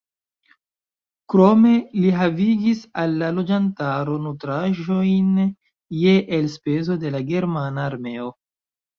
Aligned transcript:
Krome 1.31 1.73
li 2.05 2.13
havigis 2.19 2.79
al 3.01 3.13
la 3.23 3.27
loĝantaro 3.39 4.15
nutraĵojn 4.23 5.29
je 6.05 6.15
elspezo 6.39 6.97
de 7.05 7.13
la 7.17 7.21
germana 7.29 7.85
armeo. 7.91 8.31